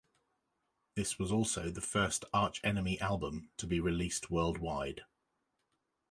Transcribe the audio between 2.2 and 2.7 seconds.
Arch